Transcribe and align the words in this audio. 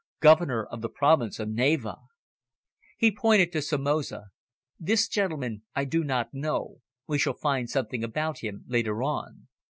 Governor 0.19 0.65
of 0.65 0.81
the 0.81 0.89
Province 0.89 1.37
of 1.37 1.47
Navarre." 1.49 2.07
He 2.97 3.11
pointed 3.15 3.51
to 3.51 3.61
Somoza. 3.61 4.31
"This 4.79 5.07
gentleman 5.07 5.61
I 5.75 5.85
do 5.85 6.03
not 6.03 6.33
know. 6.33 6.81
We 7.05 7.19
shall 7.19 7.35
find 7.37 7.69
something 7.69 8.03
about 8.03 8.39
him 8.39 8.63
later 8.67 9.03
on." 9.03 9.47